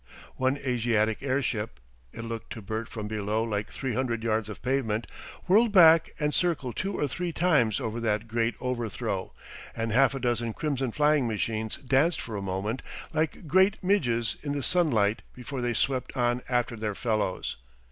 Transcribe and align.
One 0.35 0.57
Asiatic 0.65 1.21
airship 1.21 1.79
it 2.11 2.23
looked 2.23 2.51
to 2.53 2.61
Bert 2.63 2.89
from 2.89 3.07
below 3.07 3.43
like 3.43 3.69
three 3.69 3.93
hundred 3.93 4.23
yards 4.23 4.49
of 4.49 4.63
pavement 4.63 5.05
whirled 5.45 5.71
back 5.71 6.09
and 6.19 6.33
circled 6.33 6.75
two 6.75 6.97
or 6.97 7.07
three 7.07 7.31
times 7.31 7.79
over 7.79 7.99
that 7.99 8.27
great 8.27 8.55
overthrow, 8.59 9.31
and 9.75 9.91
half 9.91 10.15
a 10.15 10.19
dozen 10.19 10.53
crimson 10.53 10.91
flying 10.91 11.27
machines 11.27 11.75
danced 11.75 12.19
for 12.19 12.35
a 12.35 12.41
moment 12.41 12.81
like 13.13 13.45
great 13.47 13.83
midges 13.83 14.37
in 14.41 14.53
the 14.53 14.63
sunlight 14.63 15.21
before 15.35 15.61
they 15.61 15.75
swept 15.75 16.17
on 16.17 16.41
after 16.49 16.75
their 16.75 16.95
fellows. 16.95 17.57